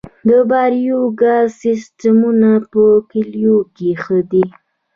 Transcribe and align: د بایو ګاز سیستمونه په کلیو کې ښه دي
د 0.27 0.29
بایو 0.49 0.99
ګاز 1.21 1.47
سیستمونه 1.63 2.51
په 2.71 2.83
کلیو 3.11 3.57
کې 3.75 3.89
ښه 4.03 4.17
دي 4.31 4.45